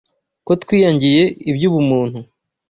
[0.45, 2.19] Ko twiyangiye iby’ubumuntu